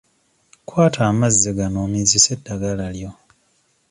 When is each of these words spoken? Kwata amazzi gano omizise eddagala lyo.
Kwata 0.67 1.01
amazzi 1.11 1.49
gano 1.57 1.77
omizise 1.85 2.29
eddagala 2.35 2.87
lyo. 2.97 3.11